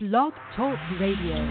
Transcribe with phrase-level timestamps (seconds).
[0.00, 1.42] Blog Talk Radio.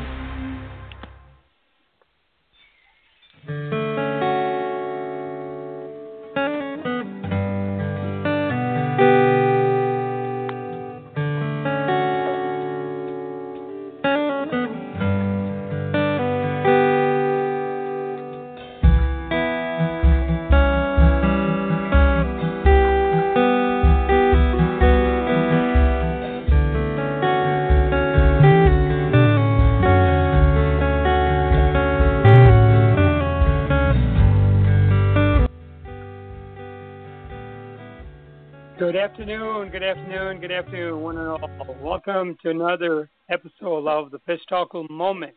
[39.20, 41.76] Afternoon, good afternoon, good afternoon, one and all.
[41.82, 45.34] Welcome to another episode of the Pistarckle Moment.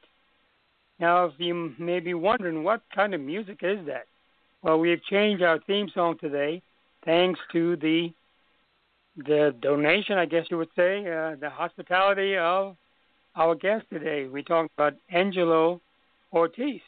[0.98, 4.05] Now, if you may be wondering, what kind of music is that?
[4.62, 6.61] Well, we have changed our theme song today,
[7.06, 8.12] thanks to the
[9.16, 12.77] the donation, I guess you would say, uh, the hospitality of
[13.34, 14.27] our guest today.
[14.27, 15.81] We talked about Angelo
[16.34, 16.83] Ortiz.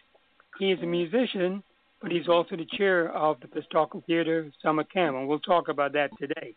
[0.58, 1.62] He is a musician
[2.02, 5.92] but he's also the chair of the Pistarckle Theater Summer Camp, and we'll talk about
[5.92, 6.52] that today.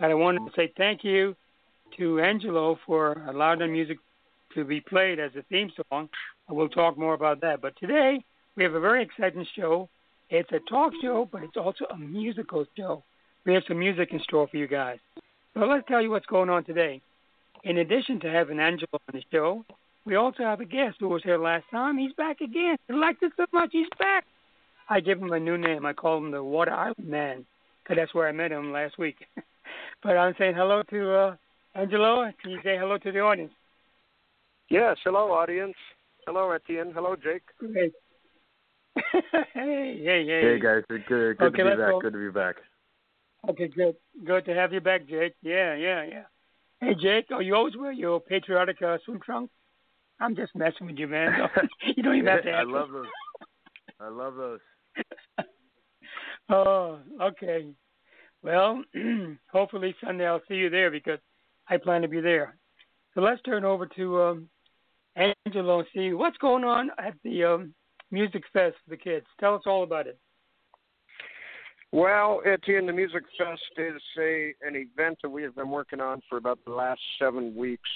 [0.00, 1.36] But I wanted to say thank you
[1.98, 3.98] to Angelo for allowing the music
[4.54, 6.08] to be played as a theme song,
[6.48, 7.60] we'll talk more about that.
[7.60, 8.24] But today,
[8.56, 9.90] we have a very exciting show.
[10.30, 13.04] It's a talk show, but it's also a musical show.
[13.44, 14.98] We have some music in store for you guys.
[15.52, 17.02] So let's tell you what's going on today.
[17.64, 19.66] In addition to having Angelo on the show,
[20.06, 21.98] we also have a guest who was here last time.
[21.98, 22.78] He's back again.
[22.88, 24.24] He liked it so much, he's back.
[24.88, 25.84] I give him a new name.
[25.84, 27.44] I call him the Water Island Man
[27.82, 29.16] because that's where I met him last week.
[30.02, 31.36] but I'm saying hello to uh,
[31.74, 32.30] Angelo.
[32.40, 33.52] Can you say hello to the audience?
[34.68, 35.74] Yes, hello, audience.
[36.26, 36.92] Hello, Etienne.
[36.94, 37.42] Hello, Jake.
[37.58, 37.92] Great.
[39.12, 40.40] hey, hey, hey.
[40.42, 40.82] Hey, guys.
[40.88, 41.90] Good, good Okay, to be back.
[41.90, 42.00] go.
[42.00, 42.56] Good to be back.
[43.48, 43.96] Okay, good.
[44.24, 45.34] Good to have you back, Jake.
[45.42, 46.22] Yeah, yeah, yeah.
[46.80, 49.52] Hey, Jake, oh, you always wear your patriotic uh, swim trunks?
[50.20, 51.32] I'm just messing with you, man.
[51.96, 53.06] you don't even have to I love those.
[54.00, 54.60] I love those.
[56.48, 57.66] oh, okay.
[58.42, 58.82] Well,
[59.52, 61.18] hopefully Sunday I'll see you there because
[61.68, 62.56] I plan to be there.
[63.14, 64.48] So let's turn over to um,
[65.46, 67.74] Angelo and see what's going on at the um,
[68.10, 69.26] Music Fest for the kids.
[69.38, 70.18] Tell us all about it.
[71.92, 76.22] Well, Etienne, the Music Fest is a an event that we have been working on
[76.28, 77.88] for about the last seven weeks,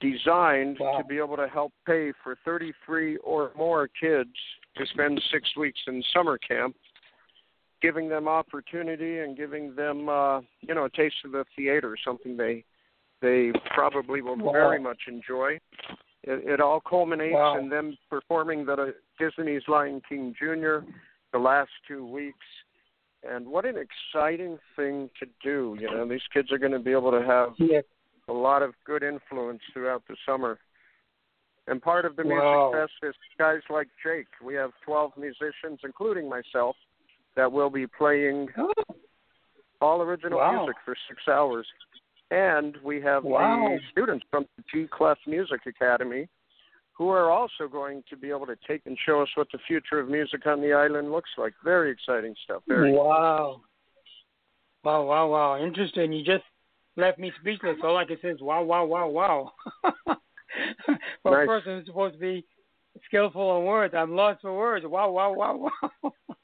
[0.00, 0.98] designed Wow.
[0.98, 4.30] to be able to help pay for 33 or more kids
[4.76, 6.76] to spend six weeks in summer camp,
[7.82, 12.36] giving them opportunity and giving them, uh, you know, a taste of the theater, something
[12.36, 12.64] they
[13.22, 14.52] they probably will Wow.
[14.52, 15.58] very much enjoy.
[16.22, 17.58] It, it all culminates Wow.
[17.58, 18.86] in them performing the uh,
[19.18, 20.78] Disney's Lion King Jr.
[21.32, 22.46] the last two weeks.
[23.22, 25.76] And what an exciting thing to do!
[25.78, 27.50] You know, these kids are going to be able to have
[28.28, 30.58] a lot of good influence throughout the summer.
[31.66, 32.70] And part of the Wow.
[32.72, 34.28] Music Fest is guys like Jake.
[34.42, 36.76] We have 12 musicians, including myself,
[37.36, 38.48] that will be playing
[39.80, 40.58] all original Wow.
[40.58, 41.66] music for six hours.
[42.30, 43.68] And we have Wow.
[43.68, 46.28] the students from the G Clef Music Academy
[46.92, 49.98] who are also going to be able to take and show us what the future
[49.98, 51.54] of music on the island looks like.
[51.64, 52.62] Very exciting stuff.
[52.68, 53.62] Very wow.
[54.84, 55.58] Wow, wow, wow.
[55.64, 56.12] Interesting.
[56.12, 56.44] You just
[56.96, 57.78] left me speechless.
[57.82, 59.52] All I can say is wow, wow, wow, wow.
[61.22, 61.44] for Nice.
[61.44, 62.44] a person who's supposed to be
[63.06, 64.84] skillful in words, I'm lost for words.
[64.86, 65.70] Wow, wow, wow,
[66.02, 66.12] wow.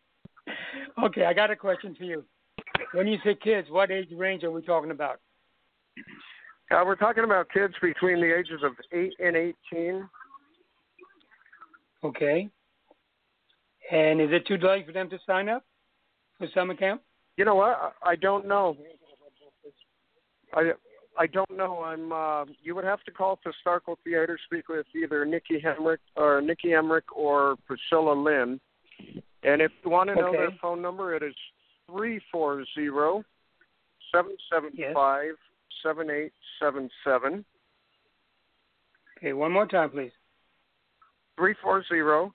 [1.05, 2.25] okay, I got a question for you.
[2.93, 5.21] When you say kids, what age range are we talking about?
[6.71, 9.37] Uh, we're talking about kids between the ages of 8 and
[9.73, 10.09] 18.
[12.05, 12.49] Okay.
[13.91, 15.65] And is it too late for them to sign up
[16.39, 17.03] for summer camp?
[17.37, 17.95] You know what?
[18.03, 18.77] I don't know.
[20.55, 20.73] I
[21.19, 21.83] I don't know.
[21.83, 22.13] I'm.
[22.13, 26.41] Uh, you would have to call to Starkle Theater, speak with either Nikki Hemrick or
[26.41, 28.61] Nikki Emrick or Priscilla Lynn.
[29.47, 31.35] And if you want to know their phone number, it is
[31.89, 33.25] three four zero
[34.13, 35.35] seven seven five
[35.85, 37.45] seven eight seven seven.
[39.17, 40.11] Okay, one more time, please.
[41.39, 42.35] Three four zero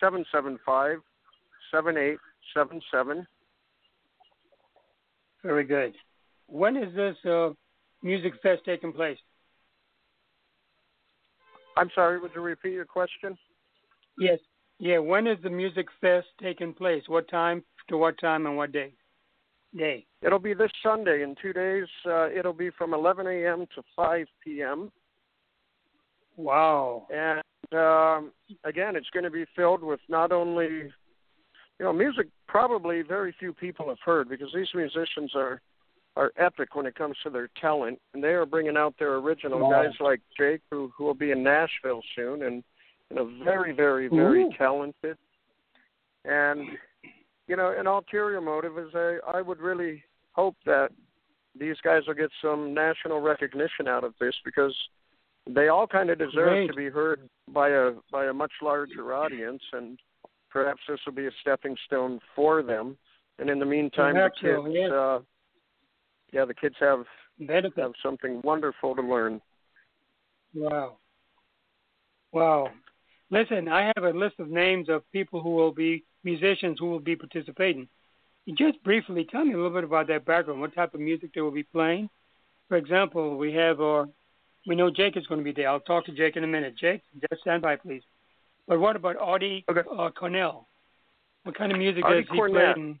[0.00, 0.98] seven seven five
[1.72, 2.18] seven eight
[2.54, 3.26] seven seven.
[5.42, 5.94] Very good.
[6.46, 7.50] When is this uh,
[8.02, 9.18] music fest taking place?
[11.78, 12.20] I'm sorry.
[12.20, 13.38] Would you repeat your question?
[14.18, 14.38] Yes.
[14.78, 14.98] Yeah.
[14.98, 17.02] When is the music fest taking place?
[17.06, 18.92] What time to what time and what day?
[19.76, 20.06] Day.
[20.22, 21.86] It'll be this Sunday in two days.
[22.06, 23.66] Uh, it'll be from 11 a.m.
[23.74, 24.90] to 5 p.m.
[26.36, 27.06] Wow.
[27.12, 27.42] And
[27.72, 28.32] um,
[28.64, 30.92] again, it's going to be filled with not only, you
[31.80, 35.60] know, music probably very few people have heard because these musicians are
[36.16, 39.58] are epic when it comes to their talent, and they are bringing out their original
[39.58, 39.82] Wow.
[39.82, 42.62] guys like Jake, who who will be in Nashville soon, and
[43.44, 44.50] very very very Ooh.
[44.56, 45.16] talented.
[46.24, 46.68] And
[47.46, 50.02] you know, an ulterior motive is I I would really
[50.32, 50.90] hope that
[51.58, 54.74] these guys will get some national recognition out of this because
[55.48, 56.66] they all kind of deserve Great.
[56.68, 59.98] to be heard by a by a much larger audience and
[60.50, 62.96] perhaps this will be a stepping stone for them
[63.38, 64.90] and in the meantime the kids yes.
[64.90, 65.18] uh
[66.32, 67.04] yeah the kids have
[67.38, 67.78] Benefit.
[67.78, 69.40] have something wonderful to learn
[70.54, 70.98] Wow.
[72.32, 72.68] Wow.
[73.30, 77.00] Listen, I have a list of names of people who will be musicians who will
[77.00, 77.88] be participating.
[78.54, 81.40] Just briefly tell me a little bit about their background, what type of music they
[81.40, 82.10] will be playing.
[82.68, 84.04] For example, we have, uh,
[84.66, 85.68] we know Jake is going to be there.
[85.70, 86.76] I'll talk to Jake in a minute.
[86.76, 88.02] Jake, just stand by, please.
[88.68, 89.80] But what about Audie Okay.
[89.98, 90.66] uh, Cornell?
[91.44, 92.74] What kind of music Artie does he Cornett.
[92.74, 92.82] play?
[92.82, 93.00] in-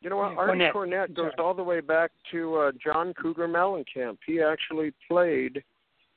[0.00, 0.72] you know what Yeah, Artie Cornett.
[0.72, 5.64] Cornett goes all the way back to uh John Cougar Mellencamp he actually played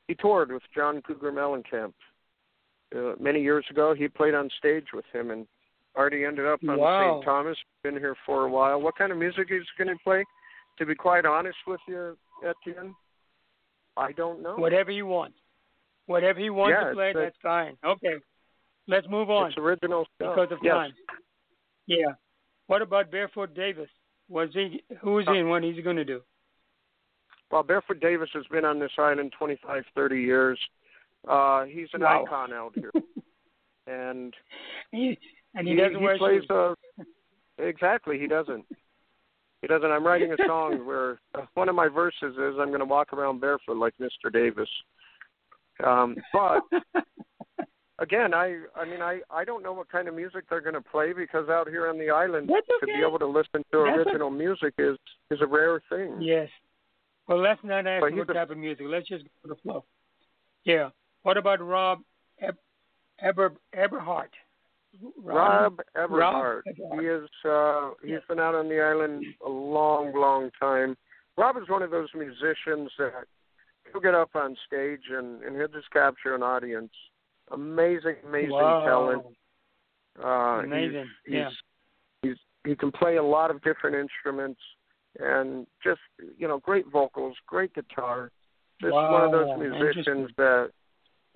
[0.09, 1.93] he toured with John Cougar Mellencamp
[2.95, 5.47] uh, many years ago he played on stage with him and
[5.95, 7.15] Artie ended up on Wow.
[7.15, 7.25] St.
[7.25, 10.23] Thomas been here for a while what kind of music is he's going to play
[10.79, 12.95] to be quite honest with you Etienne
[13.97, 15.33] I don't know Whatever you want.
[16.05, 17.75] Whatever he wants Yeah, to play, a- that's fine.
[17.83, 18.13] Okay.
[18.87, 19.49] Let's move on.
[19.49, 20.73] it's original stuff because of yes.
[20.73, 20.91] time.
[21.87, 22.13] Yeah.
[22.67, 23.89] What about Barefoot Davis?
[24.29, 26.21] Was he who is he and what is he going to do?
[27.51, 30.59] Well, Barefoot Davis has been on this island 25, 30 years.
[31.27, 32.23] Uh, he's an Wow.
[32.25, 32.91] icon out here,
[33.87, 34.33] and
[34.91, 35.17] He,
[35.55, 36.49] and he, doesn't wear plays shoes.
[36.51, 36.73] uh
[37.57, 38.19] exactly.
[38.19, 38.65] He doesn't.
[39.61, 39.89] He doesn't.
[39.91, 43.11] I'm writing a song where uh, one of my verses is I'm going to walk
[43.13, 44.31] around barefoot like Mr.
[44.31, 44.69] Davis.
[45.83, 46.61] Um, but
[47.99, 50.81] again, I I mean I I don't know what kind of music they're going to
[50.81, 54.07] play because out here on the island That's to be able to listen to That's
[54.07, 54.97] original music is
[55.31, 56.17] is a rare thing.
[56.21, 56.49] yes.
[57.27, 58.85] Well, let's not ask But what he's a- type of music.
[58.87, 59.83] Let's just go with the flow.
[60.63, 60.89] Yeah.
[61.27, 61.99] What about Rob
[62.39, 62.55] Eb-
[63.19, 64.29] Eber Eberhart?
[65.21, 66.61] Rob Everhart.
[66.65, 67.01] Everhart.
[67.01, 68.21] He is uh he's Yes.
[68.29, 70.95] been out on the island a long, long time.
[71.35, 73.25] Rob is one of those musicians that
[73.91, 76.93] he'll get up on stage and, and he'll just capture an audience.
[77.51, 78.85] Amazing, amazing wow.
[78.85, 79.23] talent.
[80.23, 81.09] Uh Amazing.
[81.25, 81.49] He's, yeah.
[82.21, 84.61] he's he can play a lot of different instruments
[85.19, 85.99] and just
[86.37, 88.31] you know, great vocals, great guitar.
[88.79, 90.71] Just one of those musicians that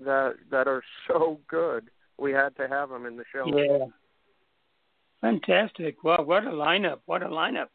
[0.06, 1.90] that that are so good.
[2.18, 3.46] We had to have them in the show.
[3.48, 3.86] Yeah.
[5.22, 6.04] Fantastic.
[6.04, 7.00] Wow, what a lineup.
[7.06, 7.68] What a lineup.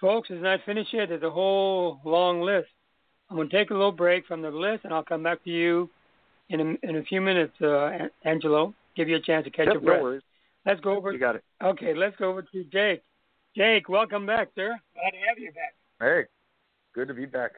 [0.00, 1.08] Folks, it's not finished yet.
[1.08, 2.68] There's a whole long list.
[3.30, 5.50] I'm going to take a little break from the list, and I'll come back to
[5.50, 5.90] you
[6.50, 8.74] in a, in a few minutes, uh, Angelo.
[8.96, 10.02] Give you a chance to catch Yep, your no breath.
[10.02, 10.22] worries.
[10.66, 11.12] Let's go over.
[11.12, 11.44] You got it.
[11.62, 13.02] Okay, let's go over to Jake.
[13.56, 14.78] Jake, welcome back, sir.
[14.94, 15.74] Glad to have you back.
[16.00, 16.24] Hey,
[16.94, 17.52] good to be back.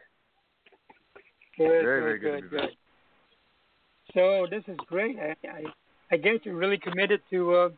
[1.59, 2.77] Good, Very, good, very good good, to be good.
[4.15, 5.17] So this is great.
[5.19, 5.63] I, I,
[6.13, 7.69] I guess you're really committed to uh,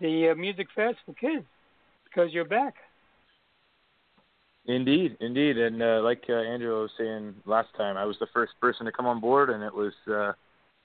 [0.00, 1.44] the uh, music fest for kids
[2.04, 2.74] because you're back.
[4.66, 8.52] Indeed, indeed, and uh, like uh, Angelo was saying last time, I was the first
[8.62, 10.32] person to come on board, and it was uh,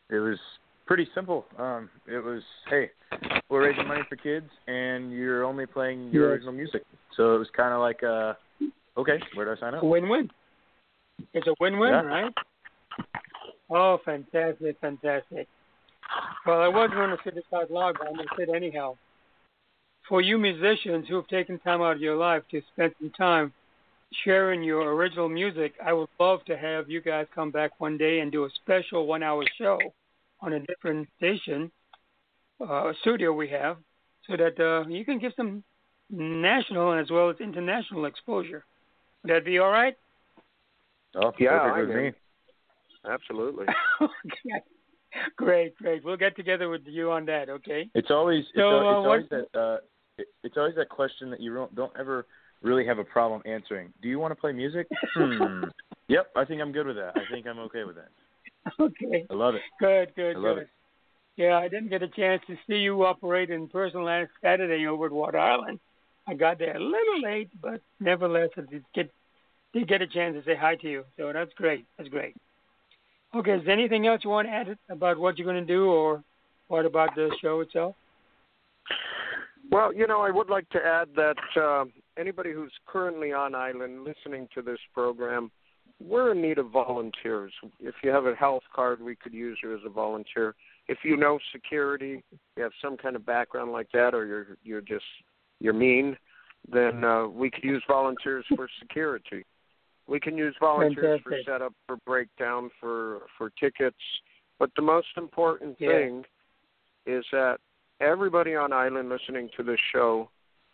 [0.10, 0.38] it was
[0.86, 1.45] pretty simple.
[1.57, 2.89] Um, it was, hey,
[3.50, 6.31] we're raising money for kids, and you're only playing your Yes.
[6.31, 6.83] original music,
[7.16, 8.33] so it was kind of like, uh,
[8.98, 9.83] okay, where do I sign up?
[9.83, 10.30] Win-win.
[11.33, 12.01] It's a win-win, Yeah.
[12.01, 12.33] right?
[13.69, 15.47] Oh, fantastic, fantastic.
[16.45, 18.56] Well, I wasn't going to say this out loud, but I'm going to say it
[18.56, 18.95] anyhow.
[20.07, 23.54] For you musicians who have taken time out of your life to spend some time
[24.23, 28.21] sharing your original music, I would love to have you guys come back one day
[28.21, 29.78] and do a special one-hour show
[30.42, 31.71] on a different station,
[32.68, 33.78] uh, studio we have,
[34.28, 35.64] so that uh, you can give some
[36.09, 38.66] national as well as international exposure.
[39.23, 39.95] Would that be all right?
[41.16, 42.11] Oh, Yeah, perfect I'm with me.
[43.06, 43.66] Absolutely.
[44.02, 44.64] okay.
[45.36, 46.04] Great, great.
[46.04, 47.90] We'll get together with you on that, okay?
[47.96, 49.78] It's always it's, So, al- uh, it's always what- that uh,
[50.18, 52.28] it, it's always that question that you don't don't ever
[52.62, 53.94] really have a problem answering.
[54.02, 54.88] Do you want to play music?
[55.16, 55.64] Hmm.
[56.08, 57.14] yep, I think I'm good with that.
[57.16, 58.10] I think I'm okay with that.
[58.80, 59.26] Okay.
[59.30, 59.62] I love it.
[59.80, 60.64] Good, good, I love good.
[60.64, 60.70] it.
[61.38, 65.06] Yeah, I didn't get a chance to see you operate in person last Saturday over
[65.06, 65.80] at Water Island.
[66.28, 69.10] I got there a little late, but nevertheless, I did get
[69.74, 71.06] did get a chance to say hi to you.
[71.18, 71.86] So that's great.
[71.98, 72.36] That's great.
[73.36, 75.86] Okay, is there anything else you want to add about what you're going to do,
[75.86, 76.24] or
[76.68, 77.95] what about the show itself?
[79.71, 81.86] Well, you know, I would like to add that uh,
[82.18, 85.52] anybody who's currently on island listening to this program,
[86.00, 87.54] we're in need of volunteers.
[87.80, 90.56] If you have a health card, we could use you as a volunteer.
[90.88, 92.24] If you know security,
[92.57, 95.06] you have some kind of background like that, or you're you're just
[95.59, 96.18] you're mean,
[96.71, 99.45] then uh, we could use volunteers for security.
[100.09, 101.45] We can use volunteers Fantastic.
[101.45, 103.97] for setup, for breakdown, for for tickets.
[104.57, 105.89] But the most important Yeah.
[105.89, 106.25] thing
[107.06, 107.59] is that
[107.99, 110.30] everybody on island listening to this show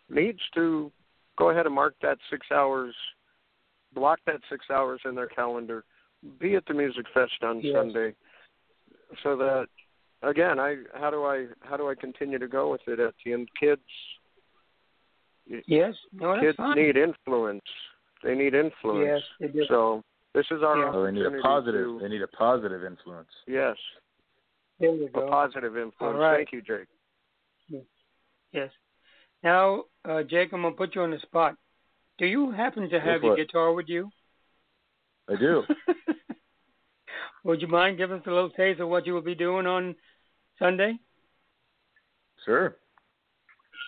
[0.08, 0.90] needs to
[1.36, 2.94] go ahead and mark that six hours,
[3.92, 5.84] block that six hours in their calendar,
[6.38, 7.74] be at the music fest on Yes.
[7.74, 8.14] Sunday,
[9.22, 9.68] so that
[10.22, 13.34] again, I how do I how do I continue to go with it at the
[13.34, 13.50] end?
[13.60, 13.82] Kids,
[15.46, 15.94] Yes.
[16.12, 16.76] No, kids fine.
[16.76, 17.68] need influence.
[18.22, 19.06] They need influence.
[19.06, 19.66] Yes, they do.
[19.68, 20.02] So
[20.34, 20.90] this is our Yeah.
[20.92, 21.84] Oh, they need a positive.
[21.84, 23.30] to- They need a positive influence.
[23.46, 23.76] yes,
[24.78, 26.14] There you a positive influence.
[26.14, 26.36] All right.
[26.36, 26.88] Thank you, Jake.
[28.52, 28.70] Yes.
[29.42, 31.56] Now, uh, Jake, I'm gonna put you on the spot.
[32.18, 33.46] Do you happen to have for your it.
[33.46, 34.10] guitar with you?
[35.28, 35.62] I do.
[37.44, 39.94] Would you mind giving us a little taste of what you will be doing on
[40.58, 40.98] Sunday?
[42.44, 42.76] sure.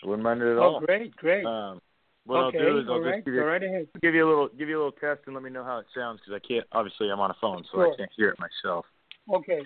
[0.03, 0.81] I wouldn't mind it at oh, all.
[0.81, 1.45] great, great.
[1.45, 1.81] Um,
[2.29, 3.89] what okay, I'll do is I'll all just right, give you, right ahead.
[4.03, 5.87] give you a little give you a little test and let me know how it
[5.95, 6.67] sounds because I can't.
[6.73, 7.93] Obviously, I'm on a phone, so Sure.
[7.93, 8.85] I can't hear it myself.
[9.33, 9.63] Okay.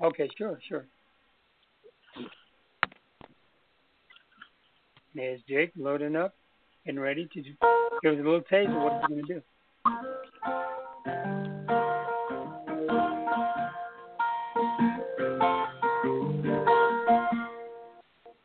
[0.00, 0.86] Okay, sure, sure.
[5.14, 6.36] There's Jake loading up
[6.86, 7.54] and ready to give
[8.12, 9.42] us a little taste of what he's going to do.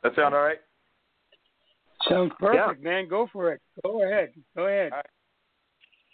[0.04, 0.58] That sound all right?
[2.10, 3.08] Sounds perfect, man.
[3.08, 3.62] Go for it.
[3.84, 4.34] Go ahead.
[4.56, 4.92] Go ahead.
[4.92, 5.06] Right.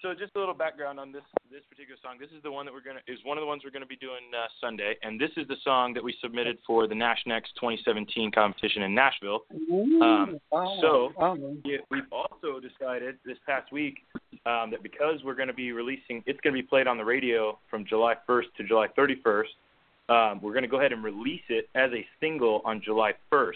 [0.02, 2.18] So just a little background on this this particular song.
[2.20, 3.96] This is the one that we're gonna is one of the ones we're gonna be
[3.96, 7.52] doing uh, Sunday, and this is the song that we submitted for the Nash Next
[7.56, 9.46] 2017 competition in Nashville.
[9.72, 10.78] Ooh, Um, wow.
[10.82, 11.38] so- Wow.
[11.64, 14.00] Yeah, we've also decided this past week
[14.46, 17.06] um, that because we're going to be releasing, it's going to be played on the
[17.06, 19.46] radio from July 1st to July 31st.
[20.10, 23.54] Um, we're going to go ahead and release it as a single on July 1st.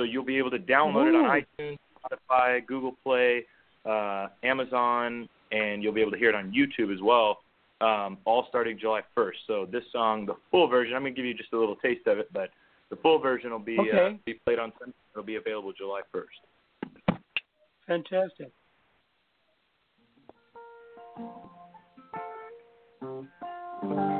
[0.00, 3.44] So you'll be able to download it on iTunes, Spotify, Google Play,
[3.84, 7.40] uh, Amazon, and you'll be able to hear it on YouTube as well.
[7.82, 9.34] Um, all starting July 1st.
[9.46, 12.06] So this song, the full version, I'm going to give you just a little taste
[12.06, 12.48] of it, but
[12.88, 14.94] the full version will be uh, be played on Sunday.
[15.12, 17.18] It'll be available July 1st.
[17.86, 18.50] Fantastic.
[23.02, 24.19] So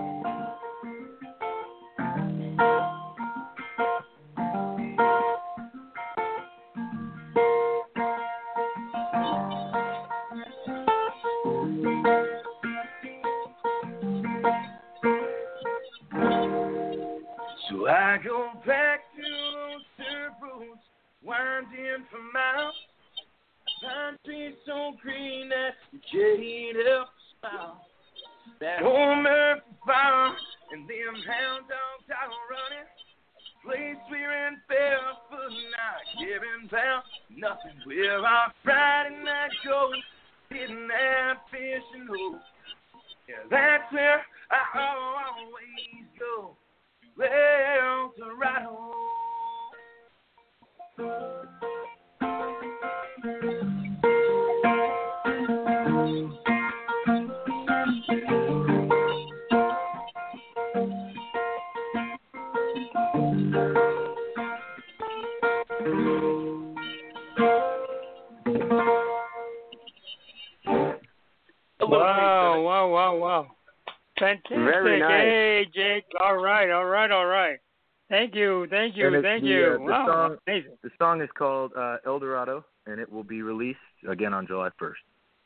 [78.21, 79.67] Thank you, thank you, thank the, you.
[79.67, 80.73] uh, the wow, song- amazing.
[80.83, 84.69] The song is called uh, El Dorado, and it will be released again on July
[84.79, 84.93] 1st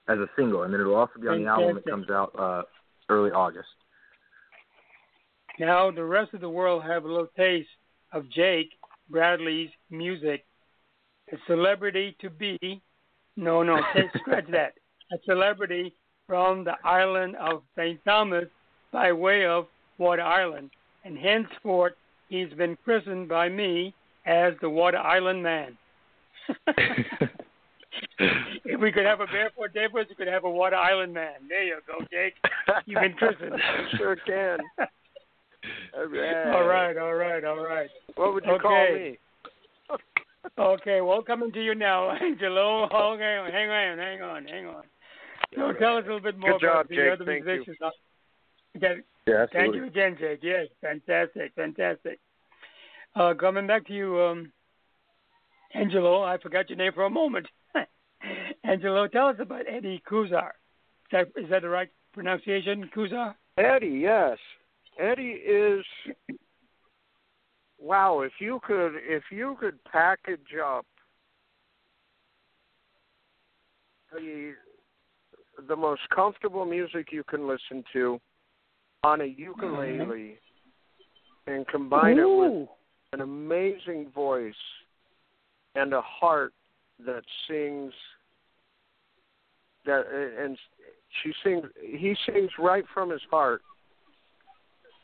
[0.09, 2.33] as a single, and then it will also be on the album that comes out
[2.37, 2.63] uh,
[3.09, 3.69] early August.
[5.61, 7.69] Now the rest of the world have a little taste
[8.13, 8.71] of Jake
[9.09, 10.45] Bradley's music.
[11.33, 12.83] A celebrity to be.
[13.37, 13.81] No, no,
[14.19, 14.75] scratch that.
[15.13, 15.95] A celebrity
[16.27, 18.01] from the island of St.
[18.05, 18.47] Thomas
[18.91, 20.71] by way of Water Island,
[21.05, 21.93] and henceforth
[22.35, 23.95] he's been christened by me
[24.27, 25.77] as the Water Island Man.
[28.19, 31.35] if we could have a barefoot Davis, we could have a Water Island Man.
[31.49, 32.35] There you go, Jake.
[32.87, 33.55] You've been christened.
[33.97, 34.59] sure can.
[35.97, 36.47] All right.
[36.55, 37.89] all right, all right, all right.
[38.17, 39.19] What would you call Okay.
[39.91, 39.97] me?
[40.59, 42.85] Okay, well, coming to you now, Angelo.
[42.85, 44.83] Okay, hang on, hang on, hang on.
[45.57, 47.13] So tell us a little bit more Good about job, the Jake.
[47.13, 47.53] other Thank you.
[47.53, 47.77] musicians.
[47.83, 47.91] Uh,
[48.77, 50.41] okay, Yeah, Thank you again, Jake.
[50.43, 52.21] Yes, fantastic, fantastic.
[53.17, 54.53] Uh, coming back to you, um,
[55.75, 56.23] Angelo.
[56.23, 57.47] I forgot your name for a moment.
[58.65, 60.49] Angelo, tell us about Eddie Kusar.
[60.49, 63.35] Is that, is that the right pronunciation, Kusar?
[63.57, 64.39] Eddie, yes.
[64.99, 65.85] Eddie is
[67.81, 70.87] wow, if you could if you could package up
[74.13, 74.53] the
[75.69, 78.21] the most comfortable music you can listen to
[79.03, 80.39] on a ukulele
[81.47, 82.69] and combine it with Ooh.
[83.15, 84.55] An amazing voice
[85.77, 86.53] and a heart
[87.07, 87.93] that sings
[89.87, 90.05] that
[90.41, 90.59] and
[91.23, 93.63] she sings he sings right from his heart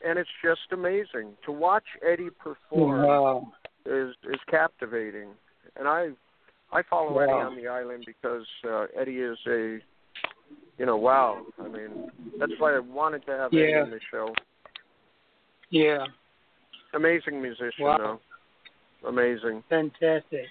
[0.05, 3.52] and it's just amazing to watch Eddie perform Wow.
[3.87, 5.29] is is captivating
[5.76, 6.09] and I
[6.73, 7.23] I follow Wow.
[7.23, 9.79] Eddie on the island because uh, Eddie is a
[10.79, 14.35] you know wow I mean that's why I wanted to have Eddie on the show
[15.71, 16.07] Yeah.
[16.95, 18.21] Amazing musician Wow.
[19.03, 20.47] though amazing Fantastic.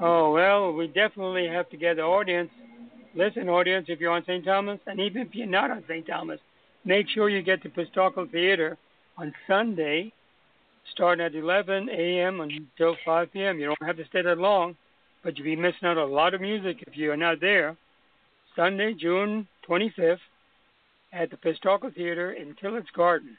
[0.00, 2.50] Oh well, we definitely have to get the audience.
[3.14, 4.44] Listen, audience, if you're on St.
[4.44, 6.06] Thomas, and even if you're not on St.
[6.06, 6.40] Thomas,
[6.84, 8.78] make sure you get to Pistarckle Theater
[9.18, 10.12] on Sunday,
[10.92, 12.40] starting at 11 a.m.
[12.40, 13.58] until 5 p.m.
[13.58, 14.76] You don't have to stay that long,
[15.22, 17.76] but you'll be missing out on a lot of music if you're not there.
[18.56, 20.18] Sunday, June 25th,
[21.12, 23.36] at the Pistarckle Theater in Tillett's Garden.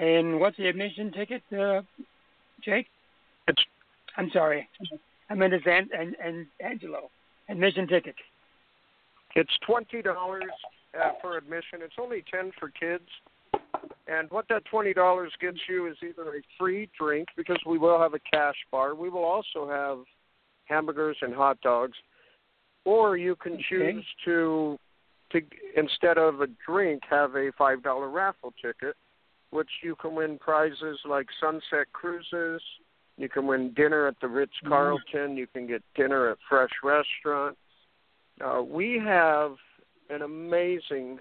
[0.00, 1.82] And what's the admission ticket, uh,
[2.62, 2.86] Jake?
[3.46, 3.66] It's-
[4.16, 4.66] I'm sorry.
[5.28, 7.10] I meant it's An- and and Angelo.
[7.48, 8.16] Admission ticket.
[9.36, 10.50] It's twenty dollars
[10.98, 11.82] uh, for admission.
[11.82, 13.08] It's only ten for kids.
[14.08, 17.98] And what that twenty dollars gets you is either a free drink because we will
[18.00, 18.94] have a cash bar.
[18.94, 19.98] We will also have
[20.64, 21.96] hamburgers and hot dogs,
[22.84, 23.62] or you can Okay.
[23.68, 24.78] choose to
[25.32, 25.42] to
[25.76, 28.96] instead of a drink have a five dollar raffle ticket,
[29.50, 32.62] which you can win prizes like sunset cruises.
[33.16, 35.36] You can win dinner at the Ritz Carlton.
[35.36, 37.56] You can get dinner at Fresh Restaurant.
[38.42, 39.56] Uh, we have
[40.08, 41.18] an amazing.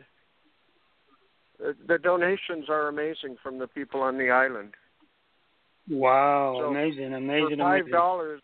[1.63, 4.75] Uh, the donations are amazing from the people on the island.
[5.89, 7.91] Wow, So, amazing, amazing, For five amazing.
[7.91, 8.41] dollars,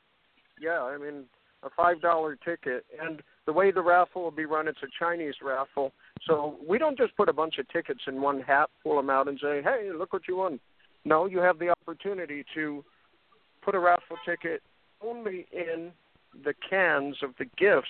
[0.59, 1.25] yeah, I mean
[1.63, 5.35] a five dollar ticket, and the way the raffle will be run, it's a Chinese
[5.43, 5.91] raffle.
[6.27, 9.27] So we don't just put a bunch of tickets in one hat, pull them out,
[9.27, 10.59] and say, "Hey, look what you won."
[11.03, 12.83] No, you have the opportunity to
[13.61, 14.61] put a raffle ticket
[15.01, 15.91] only in
[16.43, 17.87] the cans of the gifts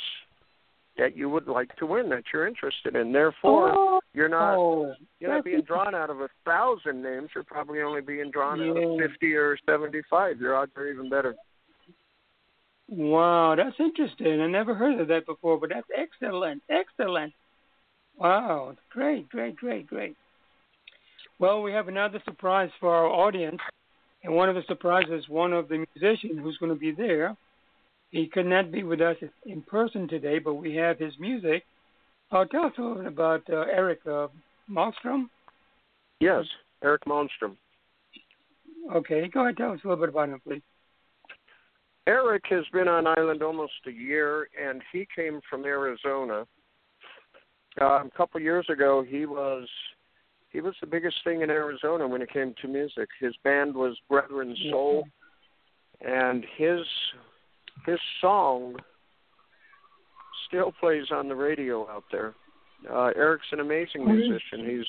[0.98, 3.12] that you would like to win that you're interested in.
[3.12, 7.30] Therefore, Oh, you're not oh, you're not being drawn out of a thousand names.
[7.36, 10.40] You're probably only being drawn out of fifty or seventy-five.
[10.40, 11.36] Your odds are even better.
[12.88, 14.42] Wow, that's interesting.
[14.42, 17.34] I never heard of that before, but that's excellent, excellent.
[18.18, 20.16] Wow, great, great, great, great.
[21.40, 23.60] Well, we have another surprise for our audience,
[24.24, 27.36] and one of the surprises, one of the musicians who's going to be there.
[28.12, 31.64] He could not be with us in person today, but we have his music.
[32.32, 34.28] Uh, tell us a little bit about uh, Eric uh,
[34.70, 35.26] Malmstrom.
[36.22, 36.46] Yes,
[36.84, 37.58] Eric Malmstrom.
[38.94, 40.62] Okay, go ahead, tell us a little bit about him, please.
[42.08, 46.46] Eric has been on island almost a year, and he came from Arizona.
[47.82, 49.68] Uh, a couple years ago, he was
[50.52, 53.10] he was the biggest thing in Arizona when it came to music.
[53.20, 55.08] His band was Brethren Soul,
[56.02, 56.80] and his
[57.86, 58.76] his song
[60.48, 62.34] still plays on the radio out there.
[62.90, 64.70] Uh, Eric's an amazing musician.
[64.70, 64.86] He's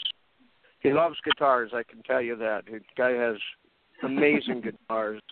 [0.81, 1.73] he loves guitars.
[1.75, 2.67] I can tell you that.
[2.67, 3.37] The guy has
[4.05, 5.23] amazing guitars,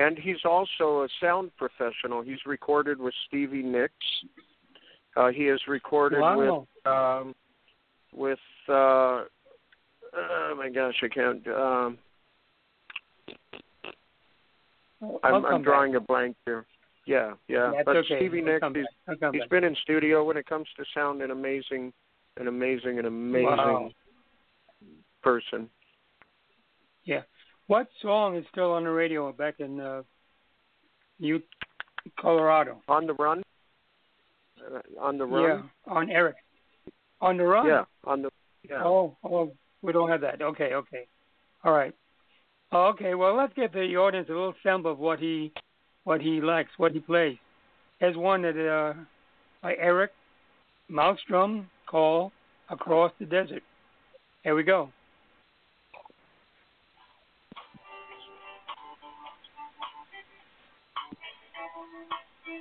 [0.00, 2.22] and he's also a sound professional.
[2.22, 3.92] He's recorded with Stevie Nicks.
[5.16, 6.38] Uh, he has recorded Wow.
[6.38, 7.34] with um,
[8.12, 11.46] with uh, oh my gosh, I can't.
[11.48, 11.98] Um,
[15.22, 15.62] I'm, I'm back.
[15.62, 16.66] drawing a blank here.
[17.06, 17.72] Yeah, yeah.
[17.74, 18.16] That's but okay.
[18.18, 18.84] Stevie Nicks, he's,
[19.18, 19.32] back.
[19.32, 19.50] He's back.
[19.50, 21.22] been in studio when it comes to sound.
[21.22, 21.92] An amazing,
[22.38, 23.90] an amazing, an amazing Wow.
[25.22, 25.68] person.
[27.70, 30.02] What song is still on the radio back in uh,
[31.20, 31.40] New
[32.18, 32.82] Colorado?
[32.88, 33.44] On the run.
[34.58, 35.70] Uh, on the run.
[35.86, 36.34] Yeah, on Eric.
[37.20, 37.68] On the run.
[37.68, 38.30] Yeah, on the
[38.68, 38.82] yeah.
[38.82, 39.52] Oh, oh,
[39.82, 40.42] we don't have that.
[40.42, 41.06] Okay, okay,
[41.62, 41.94] all right.
[42.72, 45.52] Okay, well, let's give the audience a little sample of what he,
[46.02, 47.38] what he likes, what he plays.
[48.00, 48.94] There's one that uh,
[49.62, 50.10] by Eric
[50.90, 52.32] Malmstrom called
[52.68, 53.62] "Across the Desert."
[54.42, 54.90] Here we go.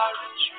[0.00, 0.49] are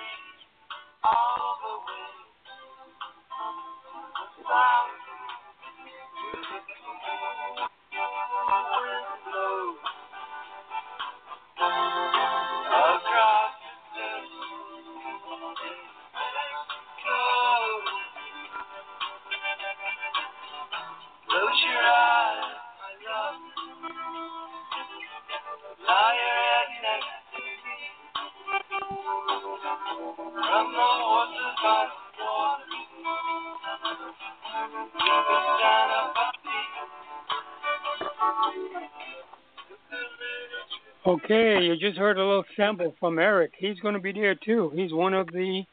[41.61, 43.51] you just heard a little sample from Eric.
[43.57, 44.71] He's going to be there too.
[44.75, 45.63] He's one of the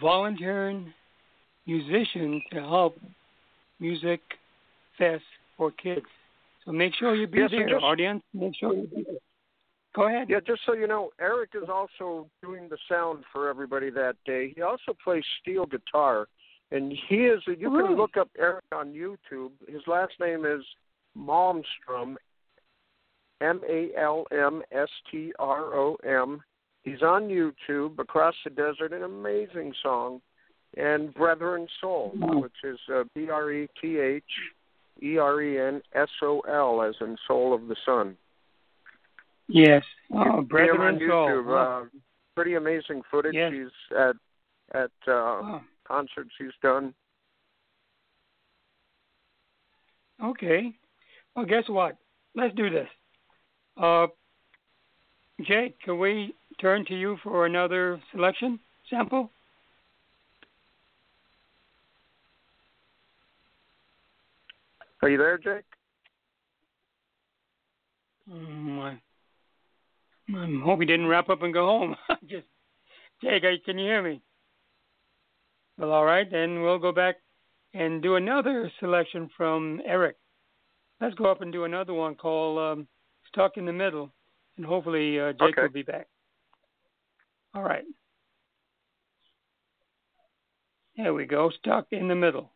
[0.00, 0.92] volunteering
[1.66, 2.96] musicians to help
[3.80, 4.20] Music
[4.98, 5.22] Fest
[5.56, 6.06] for kids.
[6.64, 8.22] So make sure you be Yes, there, just- audience.
[8.34, 9.14] Make sure you be there.
[9.94, 10.28] Go ahead.
[10.28, 14.52] Yeah, just so you know, Eric is also doing the sound for everybody that day.
[14.54, 16.26] He also plays steel guitar,
[16.70, 17.42] and he is.
[17.46, 17.88] You Really?
[17.88, 19.52] can look up Eric on YouTube.
[19.66, 20.62] His last name is
[21.16, 22.16] Malmstrom,
[23.40, 26.40] M A L M S T R O M.
[26.84, 27.98] He's on YouTube.
[27.98, 30.20] Across the Desert, an amazing song,
[30.76, 34.22] and Brethren Soul, which is uh, B R E T H
[35.02, 38.16] E R E N S O L, as in Soul of the Sun.
[39.48, 39.82] Yes.
[40.12, 41.28] Oh, can see him Brethren on Soul.
[41.28, 41.46] YouTube.
[41.46, 41.82] Wow.
[41.82, 41.98] Uh,
[42.34, 43.34] pretty amazing footage.
[43.34, 43.52] Yes.
[43.52, 44.16] He's at
[44.72, 45.60] at uh, Wow.
[45.86, 46.94] concerts he's done.
[50.22, 50.72] Okay.
[51.34, 51.96] Well, guess what?
[52.34, 52.88] Let's do this.
[53.76, 54.06] Uh,
[55.42, 58.58] Jake, can we turn to you for another selection
[58.88, 59.30] sample?
[65.02, 65.64] Are you there, Jake?
[68.32, 68.98] Um, I,
[70.34, 71.96] I hope he didn't wrap up and go home.
[72.28, 72.46] Just,
[73.22, 74.20] Jake, can you hear me?
[75.78, 77.16] Well, all right, then we'll go back
[77.74, 80.16] and do another selection from Eric.
[81.00, 82.88] Let's go up and do another one called um,
[83.28, 84.12] Stuck in the Middle,
[84.56, 85.62] and hopefully uh, Jake Okay.
[85.62, 86.06] will be back.
[87.54, 87.84] All right.
[90.96, 92.50] There we go, Stuck in the Middle.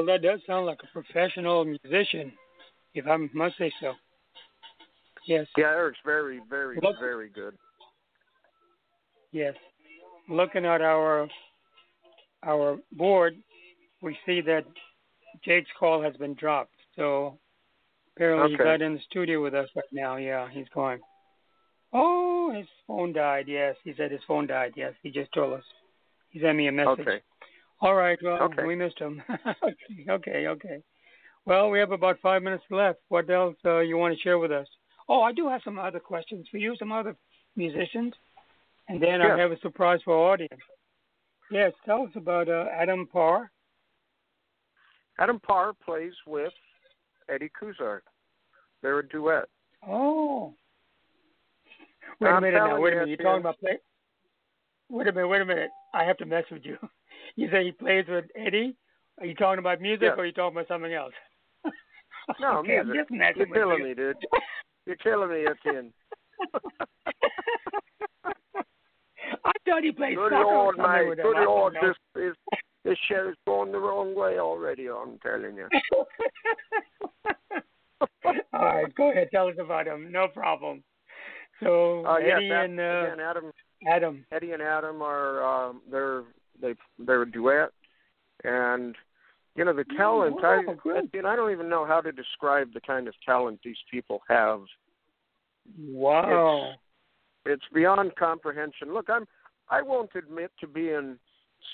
[0.00, 2.32] Well, that does sound like a professional musician,
[2.94, 3.92] if I must say so.
[5.26, 7.58] Yes, Yeah, Eric's very, very, Look- very good.
[9.30, 9.54] yes.
[10.26, 11.28] Looking at our
[12.44, 13.36] our board,
[14.00, 14.64] we see that
[15.42, 16.72] Jake's call has been dropped.
[16.96, 17.38] So
[18.16, 18.70] apparently he's Okay.
[18.70, 20.16] not in the studio with us right now.
[20.16, 21.02] Yeah, he's gone.
[21.92, 23.48] Oh, his phone died.
[23.48, 24.72] Yes, he said his phone died.
[24.76, 25.64] Yes, he just told us.
[26.30, 27.00] He sent me a message.
[27.00, 27.20] Okay.
[27.80, 28.18] All right.
[28.22, 28.64] Well, Okay.
[28.64, 29.22] we missed him.
[30.08, 30.82] okay, okay.
[31.46, 32.98] Well, we have about five minutes left.
[33.08, 34.66] What else uh, you want to share with us?
[35.08, 37.16] Oh, I do have some other questions for you, some other
[37.56, 38.12] musicians,
[38.88, 40.60] and then I have a surprise for our audience.
[41.50, 43.50] Yes, tell us about uh, Adam Parr.
[45.18, 46.52] Adam Parr plays with
[47.28, 48.00] Eddie Kusar.
[48.82, 49.46] They're a duet.
[49.86, 50.54] Oh.
[52.20, 52.80] Wait a minute now.
[52.80, 53.08] Wait a minute.
[53.08, 53.78] You're talking about play.
[54.90, 55.28] Wait a minute.
[55.28, 55.70] Wait a minute.
[55.92, 56.76] I have to mess with you.
[57.36, 58.76] You say he plays with Eddie.
[59.20, 60.10] Are you talking about music Yeah.
[60.12, 61.12] or are you talking about something else?
[62.40, 63.02] No, okay, I'm music.
[63.08, 63.84] just messing You're killing you.
[63.88, 64.16] me, dude.
[64.86, 65.92] You're killing me, Etienne.
[69.44, 71.16] I thought he played Good soccer or Lord, mate.
[71.22, 71.36] Good him.
[71.36, 72.34] I don't Lord, this is
[72.84, 74.88] this show's gone the wrong way already.
[74.88, 75.68] I'm telling you.
[78.52, 79.28] All right, go ahead.
[79.32, 80.10] Tell us about him.
[80.10, 80.82] No problem.
[81.62, 83.52] So Uh, yes, Eddie that- and uh, Adam,
[83.88, 84.26] Adam.
[84.32, 86.24] Eddie and Adam are um, they're
[86.60, 87.70] they they're a duet,
[88.44, 88.94] and
[89.56, 90.42] you know the mm, talent.
[90.42, 91.24] wow, I good.
[91.26, 94.60] I don't even know how to describe the kind of talent these people have.
[95.78, 96.72] Wow.
[97.46, 98.92] It's beyond comprehension.
[98.92, 99.26] Look, I'm
[99.68, 101.18] I won't admit to being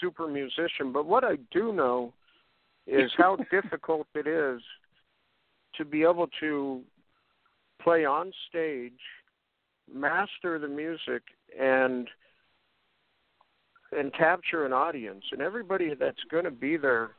[0.01, 2.13] super musician, but what I do know
[2.87, 4.61] is how difficult it is
[5.77, 6.83] to be able to
[7.83, 8.93] play on stage,
[9.93, 11.23] master the music
[11.59, 12.09] and
[13.93, 17.11] and capture an audience and everybody that's going to be there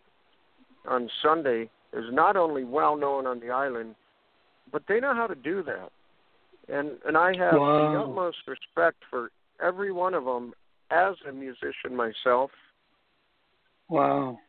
[0.88, 3.96] on Sunday is not only well known on the island,
[4.72, 5.90] but they know how to do that.
[6.70, 9.32] And and I have the utmost respect for
[9.64, 10.54] every one of them
[10.92, 12.52] as a musician myself,
[13.90, 14.40] Wow.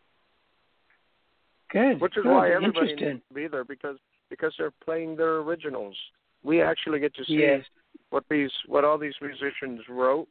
[1.70, 2.00] Good.
[2.00, 2.32] which is good.
[2.32, 3.98] why everybody needs to be there because
[4.30, 5.96] because they're playing their originals.
[6.42, 7.64] We actually get to see Yes.
[8.10, 10.28] what these what all these musicians wrote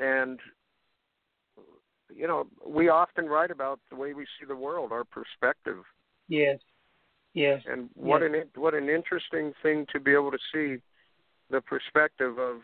[0.00, 0.40] and
[2.14, 5.78] you know we often write about the way we see the world our perspective
[6.28, 6.58] Yes.
[7.34, 7.62] Yes.
[7.66, 8.30] and what Yes.
[8.54, 10.80] an what an interesting thing to be able to see
[11.50, 12.60] the perspective of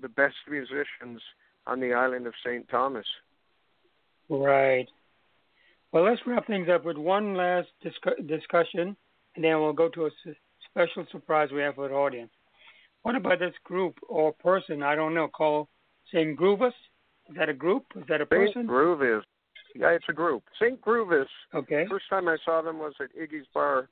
[0.00, 1.20] the best musicians
[1.66, 2.68] on the island of St.
[2.68, 3.06] Thomas
[4.28, 4.88] Right.
[5.92, 8.96] Well, let's wrap things up with one last discu- discussion,
[9.34, 10.36] and then we'll go to a s-
[10.68, 12.32] special surprise we have for the audience.
[13.02, 14.82] What about this group or person?
[14.82, 15.28] I don't know.
[15.28, 15.68] Called
[16.12, 16.36] St.
[16.36, 16.72] Groovus.
[17.30, 17.84] Is that a group?
[17.96, 18.66] Is that a person?
[18.66, 19.24] Groove is
[19.74, 20.80] yeah it's a group St.
[20.80, 21.84] Groovus Okay.
[21.90, 23.88] First time I saw them was at Iggy's Bar,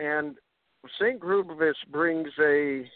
[0.00, 0.36] and
[0.98, 1.18] St.
[1.20, 2.88] Groovus brings a.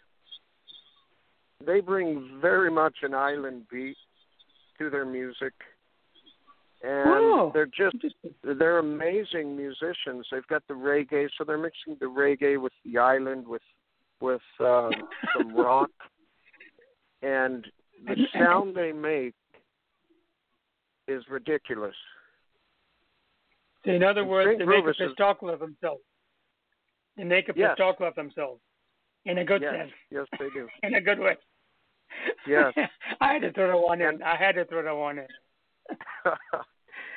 [1.64, 3.96] They bring very much an island beat
[4.78, 5.52] to their music,
[6.83, 7.50] and Oh.
[7.55, 7.96] they're just
[8.42, 10.26] they're amazing musicians.
[10.31, 13.62] They've got the reggae, so they're mixing the reggae with the island with
[14.20, 14.90] with uh,
[15.37, 15.90] some rock,
[17.22, 17.66] and
[18.06, 19.34] the sound they make
[21.08, 21.94] is ridiculous.
[23.84, 24.58] In other And words, St.
[24.60, 26.02] they make a Groovus is- pistarckle of themselves.
[27.16, 27.76] They make a Yes.
[27.78, 28.60] pistarckle of themselves.
[29.24, 29.92] In a good yes, sense.
[30.10, 30.68] yes, they do.
[30.82, 31.36] In a good way.
[32.46, 32.72] Yes.
[33.20, 34.08] I had to throw that one in.
[34.08, 35.28] And- I had to throw that one in.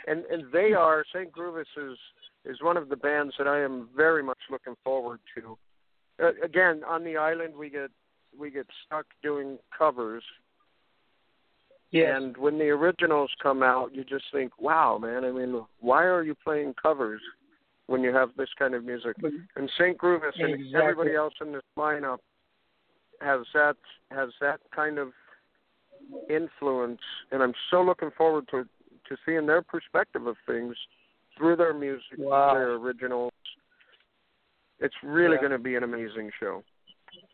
[0.08, 1.32] and and they are St.
[1.32, 1.98] Groovus is
[2.46, 5.58] is one of the bands that I am very much looking forward to.
[6.22, 7.90] Uh, again, on the island we get
[8.38, 10.24] we get stuck doing covers,
[11.96, 12.18] Yes.
[12.18, 15.24] and when the originals come out, you just think, "Wow, man!
[15.24, 17.22] I mean, why are you playing covers
[17.88, 19.98] when you have this kind of music?" But- And St.
[19.98, 22.20] Groovus and everybody else in this lineup
[23.22, 23.78] has that
[24.12, 25.14] has that kind of
[26.30, 28.68] influence, and I'm so looking forward to
[29.06, 30.76] to seeing their perspective of things
[31.38, 32.56] through their music, Wow.
[32.56, 33.32] their originals.
[34.80, 35.42] It's really Yeah.
[35.42, 36.64] going to be an amazing show.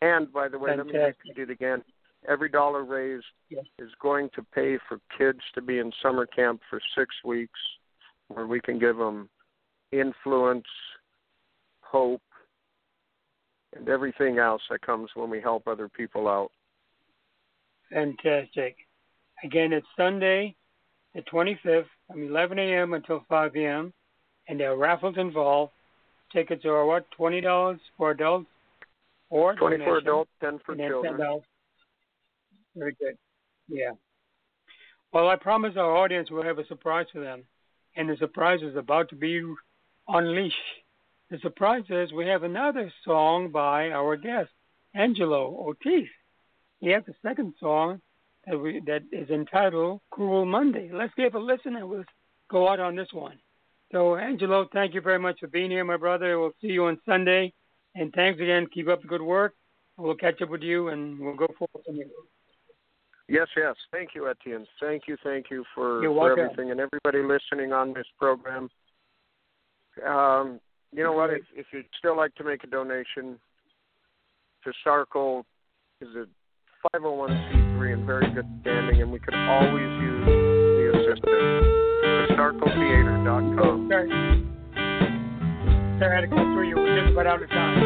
[0.02, 1.24] And by the way, let me Fantastic.
[1.24, 1.82] repeat it again.
[2.28, 3.66] Every dollar raised Yes.
[3.78, 7.58] is going to pay for kids to be in summer camp for six weeks,
[8.28, 9.28] where we can give them
[9.90, 10.66] influence,
[11.80, 12.22] hope,
[13.74, 16.52] and everything else that comes when we help other people out.
[17.90, 18.76] Fantastic.
[19.44, 20.54] Again, it's Sunday,
[21.14, 22.94] the 25th, from 11 a.m.
[22.94, 23.92] until 5 p.m.,
[24.48, 25.72] and there are raffles involved.
[26.32, 27.10] Tickets are what?
[27.10, 28.48] Twenty dollars for adults,
[29.28, 31.18] or Twenty for adults, ten for children.
[31.18, 31.42] $10.
[32.76, 33.16] Very good.
[33.68, 33.92] Yeah.
[35.12, 37.44] Well, I promise our audience will have a surprise for them,
[37.96, 39.42] and the surprise is about to be
[40.08, 40.56] unleashed.
[41.30, 44.50] The surprise is we have another song by our guest,
[44.94, 46.08] Angelo Ortiz.
[46.80, 48.00] He has a second song
[48.46, 50.90] that we that is entitled Cruel Monday.
[50.92, 52.04] Let's give a listen and we'll
[52.50, 53.38] go out on this one.
[53.92, 56.38] So Angelo, thank you very much for being here, my brother.
[56.38, 57.52] We'll see you on Sunday.
[57.94, 58.66] And thanks again.
[58.72, 59.54] Keep up the good work.
[59.96, 62.06] We'll catch up with you and we'll go forward from here.
[63.32, 63.74] Yes, yes.
[63.90, 64.66] Thank you, Etienne.
[64.78, 68.68] Thank you, thank you for, for everything and everybody listening on this program.
[70.06, 70.60] Um,
[70.92, 71.30] you know what?
[71.30, 73.38] If, if you'd still like to make a donation
[74.64, 75.44] to Starkle,
[76.02, 76.26] is a
[76.94, 82.36] 501c3 in very good standing, and we could always use the assistance.
[82.36, 83.88] StarkleTheater.com.
[83.90, 84.10] Sorry.
[85.98, 86.76] Sorry, I had to cut through you.
[86.76, 87.81] We're just about out of time.